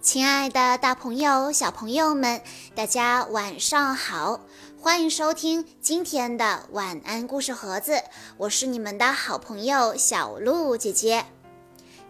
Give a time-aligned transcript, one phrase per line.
[0.00, 2.40] 亲爱的，大朋友、小朋友们，
[2.74, 4.40] 大家晚上好！
[4.80, 8.02] 欢迎收听今天的晚安故事盒子，
[8.38, 11.26] 我是你们的好朋友小鹿姐姐。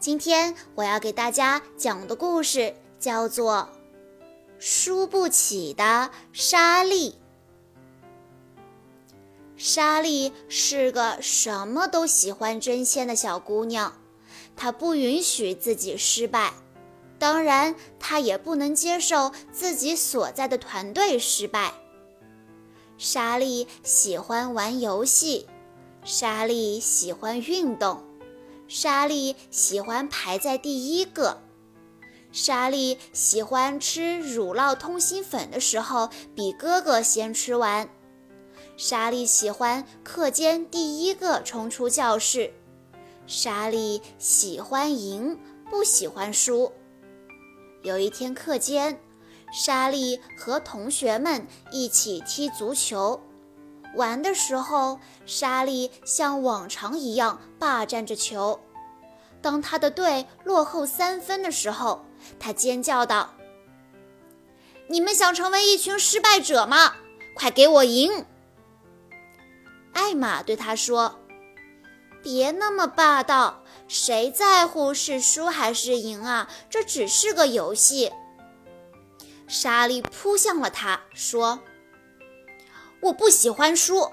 [0.00, 3.68] 今天我要给大家讲的故事叫做
[4.58, 7.12] 《输不起的莎莉》。
[9.56, 13.92] 莎莉是个什么都喜欢争先的小姑娘，
[14.56, 16.52] 她不允许自己失败。
[17.18, 21.72] 当然，他也不能接受自己所在的团队失败。
[22.98, 25.46] 莎莉喜欢玩游戏，
[26.04, 28.02] 莎莉喜欢运动，
[28.68, 31.42] 莎莉喜欢排在第一个，
[32.32, 37.88] 莎莉喜欢吃乳酪通心粉的时候比哥哥先吃完，
[38.76, 42.52] 莎莉喜欢课间第一个冲出教室，
[43.26, 45.38] 莎莉喜欢赢，
[45.70, 46.72] 不喜欢输。
[47.86, 49.00] 有一天课间，
[49.52, 53.22] 莎莉和同学们一起踢足球。
[53.94, 58.58] 玩的时候，莎莉像往常一样霸占着球。
[59.40, 62.04] 当她的队落后三分的时候，
[62.40, 63.30] 她尖叫道
[64.90, 66.94] ：“你们想成为一群失败者吗？
[67.36, 68.26] 快给我赢！”
[69.94, 71.20] 艾玛对她说
[72.20, 76.50] ：“别那么霸道。”谁在乎是输还是赢啊？
[76.68, 78.12] 这只是个游戏。
[79.46, 81.60] 莎莉扑向了他，说
[83.00, 84.10] ：“我不喜欢输，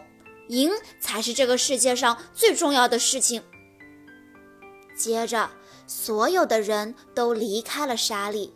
[0.48, 3.44] 赢才是这个世界上最重要的事情。”
[4.96, 5.50] 接着，
[5.88, 8.54] 所有的人都离开了莎莉。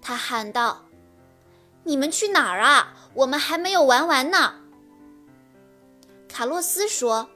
[0.00, 0.86] 他喊道
[1.84, 2.94] ：“你们去哪儿啊？
[3.12, 4.54] 我们还没有玩完呢。”
[6.26, 7.28] 卡洛斯说。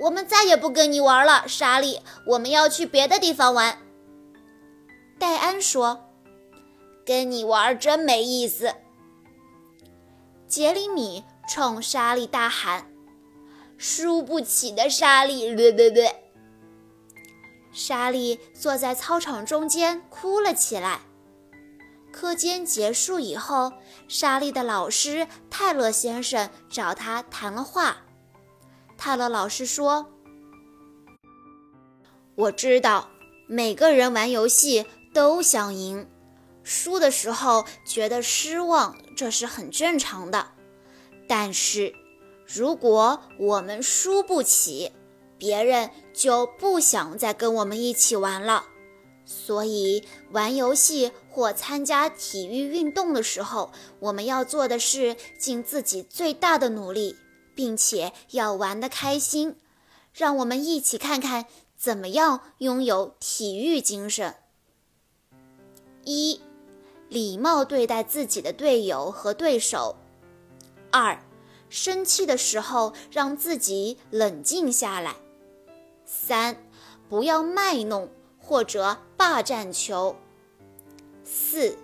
[0.00, 2.00] 我们再也不跟你玩了，莎莉。
[2.26, 3.78] 我们要去别的地方玩。
[5.18, 6.08] 戴安说
[7.04, 8.74] ：“跟你玩真没意思。”
[10.48, 12.90] 杰里米冲莎莉大喊
[13.76, 16.10] ：“输不起的莎莉！”略略略。
[17.72, 21.02] 莎莉坐在操场中间哭了起来。
[22.10, 23.72] 课间结束以后，
[24.08, 27.98] 莎莉的老师泰勒先生找她谈了话。
[29.02, 30.12] 泰勒老师说
[32.36, 33.08] ：“我知道，
[33.46, 34.84] 每个人玩游戏
[35.14, 36.06] 都想赢，
[36.62, 40.48] 输的时候觉得失望，这是很正常的。
[41.26, 41.94] 但是，
[42.44, 44.92] 如果我们输不起，
[45.38, 48.66] 别人就不想再跟我们一起玩了。
[49.24, 57.16] 所以，玩游戏或参加体育运动的时候，我们要做的是尽自己最大的努力。”
[57.60, 59.56] 并且要玩得开心，
[60.14, 61.44] 让我们一起看看
[61.76, 64.36] 怎么样拥有体育精神。
[66.04, 66.40] 一、
[67.10, 69.96] 礼貌对待自己的队友和对手。
[70.90, 71.22] 二、
[71.68, 75.16] 生气的时候让自己冷静下来。
[76.06, 76.56] 三、
[77.10, 80.16] 不要卖弄或者霸占球。
[81.22, 81.76] 四、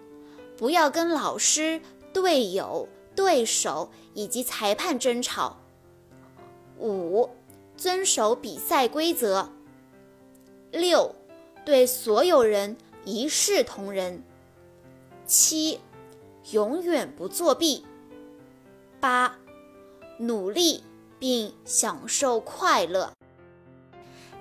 [0.57, 1.83] 不要跟老师、
[2.15, 5.59] 队友、对手以及裁判争吵。
[6.79, 7.31] 五，
[7.77, 9.51] 遵守比赛规则。
[10.73, 11.15] 六，
[11.65, 14.23] 对所有人一视同仁。
[15.27, 15.81] 七，
[16.53, 17.85] 永远不作弊。
[19.01, 19.39] 八，
[20.19, 20.85] 努力
[21.19, 23.13] 并享受快乐。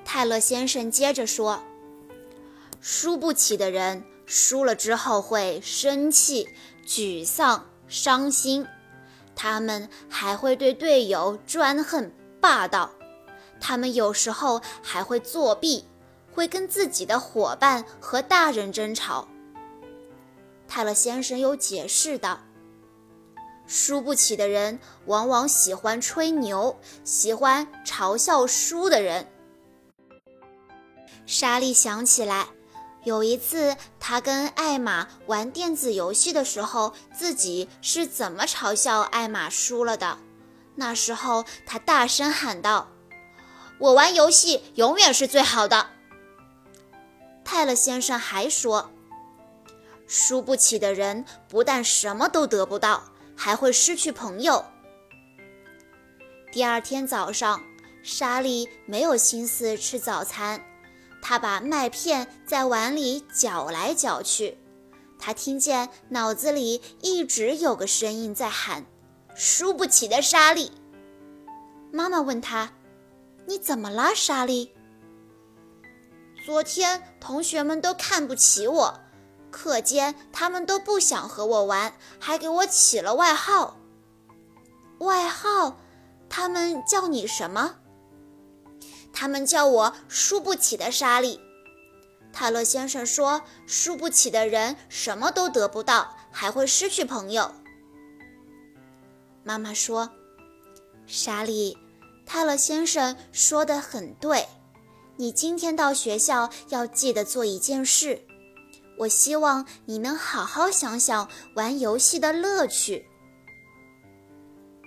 [0.04, 1.64] 泰勒先生接着说
[2.80, 6.48] ：“输不起的人，输了之后会生气、
[6.86, 8.68] 沮丧、伤心，
[9.36, 12.12] 他们还会对队友专横。”
[12.46, 12.92] 霸道，
[13.60, 15.84] 他们有时候还会作弊，
[16.32, 19.28] 会跟自己的伙伴和大人争吵。
[20.68, 22.42] 泰勒先生又解释道
[23.66, 29.28] ：“输不起的人往往喜欢吹牛，喜欢嘲笑输的人。”
[31.26, 32.50] 莎莉想起来，
[33.06, 40.20] 有一次她跟艾玛玩电子游戏的时候，自己是怎么嘲笑艾玛输了的。
[40.76, 42.92] 那时候，他大声喊道
[43.80, 45.92] ：“我玩游戏永远是最好的。”
[47.46, 48.92] 泰勒先生还说
[50.08, 53.04] ：“输不起的人不但什么都得不到，
[53.36, 54.66] 还会失去朋友。”
[56.52, 57.62] 第二天早上，
[58.04, 60.64] 莎莉没有心思吃早餐，
[61.22, 64.58] 她把麦片在碗里搅来搅去。
[65.20, 68.86] 她听见脑子里一直有个声音在喊。
[69.36, 70.72] 输不起的莎莉。
[71.92, 72.72] 妈妈问他
[73.46, 74.74] ：“你怎么了，莎莉？”
[76.46, 79.00] 昨天同学们都看不起我，
[79.52, 83.78] 课间他们都不想和我玩，还给我起了外号。
[85.00, 85.78] 外号？
[86.30, 87.76] 他们叫你什么？
[89.12, 91.42] 他们叫我输不起的莎莉。
[92.32, 97.52] 泰勒先生说：“输不起的人什么都得不到，还会失去朋友。”
[99.48, 100.10] 妈妈说
[101.06, 101.78] ：“莎莉，
[102.26, 104.48] 泰勒先生说的很对，
[105.18, 108.20] 你今天到学校要记得做一件事。
[108.98, 113.06] 我希望你能好好想想玩游戏的乐趣。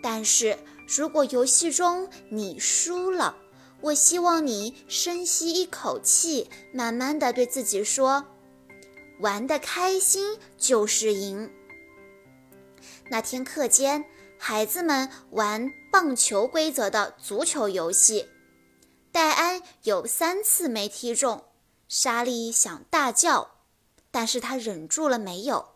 [0.02, 0.58] 但是
[0.88, 3.36] 如果游戏中你输了，
[3.80, 8.24] 我希望你深吸一口气，慢慢的对自己说：
[9.20, 11.48] 玩的开心就是赢。”
[13.08, 14.04] 那天课间。
[14.38, 18.28] 孩子们玩棒球规则的足球游戏，
[19.12, 21.44] 戴安有三次没踢中。
[21.88, 23.50] 莎莉想大叫，
[24.10, 25.70] 但是他忍住了没有，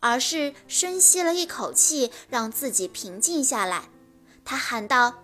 [0.00, 3.88] 而是深吸了一口气，让自己平静下来。
[4.44, 5.22] 他喊道：“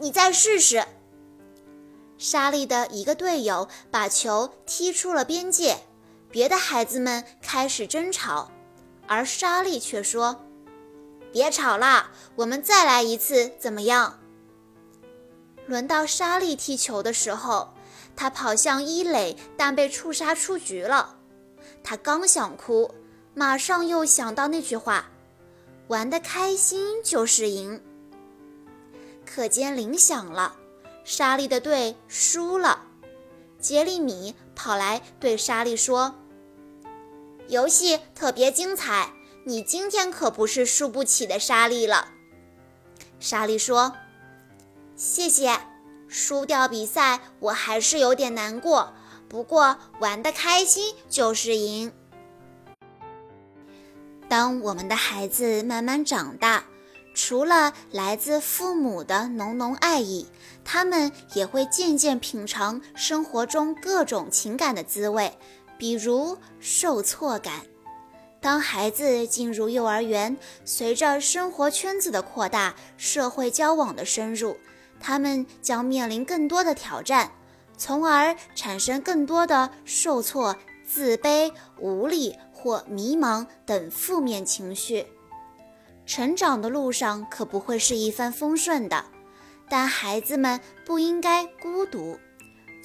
[0.00, 0.84] 你再试试。”
[2.18, 5.78] 莎莉的一个队友把球踢出了边界，
[6.30, 8.50] 别的孩子们开始争吵，
[9.06, 10.44] 而莎莉却说。
[11.34, 14.20] 别吵了，我们再来一次，怎么样？
[15.66, 17.74] 轮到莎莉踢球的时候，
[18.14, 21.16] 她跑向伊磊，但被触杀出局了。
[21.82, 22.94] 她刚想哭，
[23.34, 25.10] 马上又想到那句话
[25.88, 27.82] ：“玩得开心就是赢。”
[29.26, 30.54] 课间铃响了，
[31.02, 32.80] 莎莉的队输了。
[33.58, 36.14] 杰里米跑来对莎莉说
[37.48, 39.12] ：“游戏特别精彩。”
[39.46, 42.08] 你今天可不是输不起的莎莉了，
[43.20, 43.94] 莎莉说
[44.96, 45.60] ：“谢谢，
[46.08, 48.94] 输掉比赛我还是有点难过，
[49.28, 51.92] 不过玩得开心就是赢。”
[54.30, 56.64] 当我们的孩子慢慢长大，
[57.14, 60.26] 除了来自父母的浓浓爱意，
[60.64, 65.36] 他们也会渐渐品尝生活中各种情感的滋味，
[65.76, 67.66] 比如受挫感。
[68.44, 70.36] 当孩子进入幼儿园，
[70.66, 74.58] 随着生活圈子的扩大，社会交往的深入，
[75.00, 77.32] 他们将面临更多的挑战，
[77.78, 80.54] 从而产生更多的受挫、
[80.86, 81.50] 自卑、
[81.80, 85.06] 无力或迷茫等负面情绪。
[86.04, 89.06] 成长的路上可不会是一帆风顺的，
[89.70, 92.18] 但孩子们不应该孤独。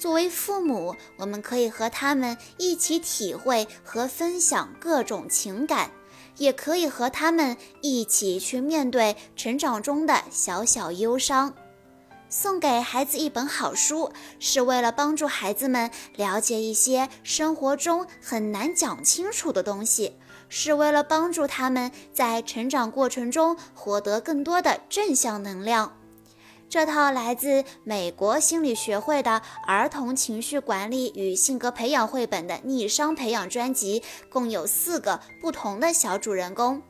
[0.00, 5.90] 作为父母，我们可以和他们一起体会和分享各种情感，
[6.38, 11.52] 也可以和他们一起去面对成长中的小小忧伤。
[12.30, 20.16] 送给孩子一本好书，是为了帮助孩子们了解一些生活中很难讲清楚的东西，
[20.48, 25.99] 是为了帮助他们在成长过程中获得更多的正向能量。
[26.70, 36.80] 这套来自美国心理学会的儿童情绪管理与性格培养绘本的逆商培养专辑，共有四个不同的小主人公。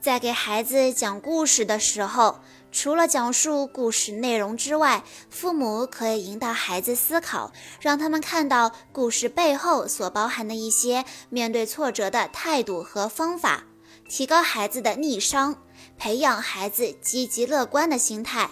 [0.00, 2.40] 在给孩子讲故事的时候，
[2.72, 13.62] 除了讲述故事内容之外，父母可以引导孩子思考，让他们看到故事背后所包含的一些面对挫折的态度和方法，
[14.08, 15.62] 提高孩子的逆商。
[15.98, 18.50] 培养孩子积极乐观的心态。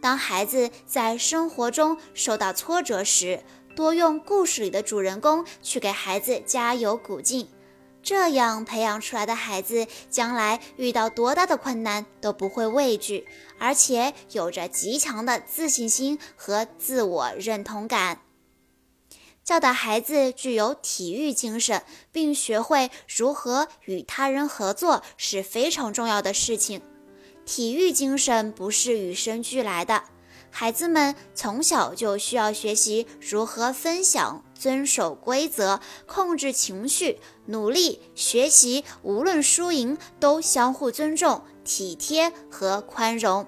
[0.00, 3.42] 当孩子在生活中受到挫折时，
[3.74, 7.48] 多用故事里的主人公去给孩子加油鼓劲，
[8.02, 13.26] 这样培养出来的孩子，将来遇到多大的困难都不会畏惧，
[13.58, 18.20] 而且有着极强的自信心和自我认同感。
[19.48, 26.82] 教导孩子具有体育精神，并学会如何与他人合作是非常重要的事情。
[27.46, 30.04] 体育精神不是与生俱来的，
[30.50, 43.46] 孩子们从小就需要学习如何分享、遵守规则、控制情绪、努力学习，无论输赢都相互尊重、体贴和宽容。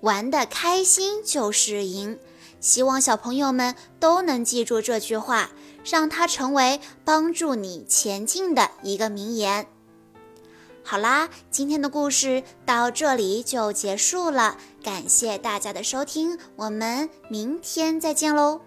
[0.00, 2.20] 玩得开心就是赢。
[2.64, 5.50] 希望小朋友们都能记住这句话，
[5.84, 9.66] 让它成为帮助你前进的一个名言。
[10.82, 18.62] 好啦，今天的故事到这里就结束了，感谢大家的收听，我们明天再见喽。